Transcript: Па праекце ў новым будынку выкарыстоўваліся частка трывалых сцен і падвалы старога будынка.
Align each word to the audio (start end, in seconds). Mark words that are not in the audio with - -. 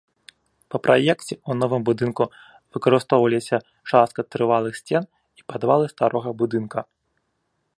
Па 0.75 0.79
праекце 0.85 1.11
ў 1.15 1.51
новым 1.61 1.83
будынку 1.89 2.23
выкарыстоўваліся 2.77 3.55
частка 3.91 4.21
трывалых 4.37 4.73
сцен 4.81 5.03
і 5.41 5.47
падвалы 5.53 5.85
старога 5.95 6.29
будынка. 6.41 6.79